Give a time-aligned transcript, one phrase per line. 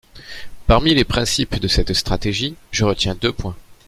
[0.65, 3.55] Parmi les principes de cette stratégie, je retiens deux points.